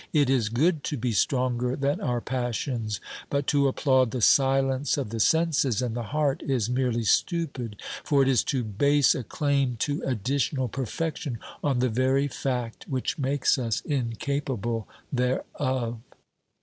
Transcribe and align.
It 0.13 0.31
is 0.31 0.49
good 0.49 0.83
to 0.85 0.97
be 0.97 1.11
stronger 1.11 1.75
than 1.75 2.01
our 2.01 2.21
passions, 2.21 2.99
but 3.29 3.45
to 3.53 3.67
applaud 3.67 4.09
the 4.09 4.19
silence 4.19 4.97
of 4.97 5.11
the 5.11 5.19
senses 5.19 5.79
and 5.79 5.95
the 5.95 6.05
heart 6.09 6.41
is 6.41 6.71
merely 6.71 7.03
stupid, 7.03 7.75
for 8.03 8.23
it 8.23 8.27
is 8.27 8.43
to 8.45 8.63
base 8.63 9.13
a 9.13 9.23
claim 9.23 9.75
to 9.81 10.01
additional 10.01 10.67
perfection 10.69 11.37
on 11.63 11.77
the 11.77 11.89
very 11.89 12.27
fact 12.27 12.87
which 12.89 13.19
makes 13.19 13.59
us 13.59 13.79
incapable 13.81 14.87
thereof. 15.13 15.99